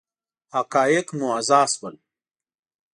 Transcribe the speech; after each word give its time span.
حقایق 0.55 1.07
موضح 1.19 1.65
شول. 1.73 1.95